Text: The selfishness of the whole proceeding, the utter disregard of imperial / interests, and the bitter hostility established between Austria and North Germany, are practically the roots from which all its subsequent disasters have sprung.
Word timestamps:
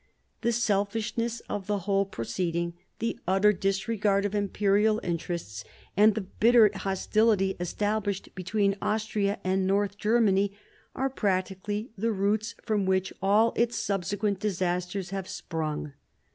The 0.41 0.51
selfishness 0.51 1.41
of 1.41 1.67
the 1.67 1.77
whole 1.85 2.05
proceeding, 2.07 2.73
the 2.97 3.19
utter 3.27 3.53
disregard 3.53 4.25
of 4.25 4.33
imperial 4.33 4.99
/ 5.01 5.03
interests, 5.03 5.63
and 5.95 6.15
the 6.15 6.21
bitter 6.21 6.71
hostility 6.73 7.55
established 7.59 8.33
between 8.33 8.77
Austria 8.81 9.37
and 9.43 9.67
North 9.67 9.99
Germany, 9.99 10.57
are 10.95 11.11
practically 11.11 11.91
the 11.99 12.11
roots 12.11 12.55
from 12.63 12.87
which 12.87 13.13
all 13.21 13.53
its 13.55 13.77
subsequent 13.77 14.39
disasters 14.39 15.11
have 15.11 15.29
sprung. 15.29 15.93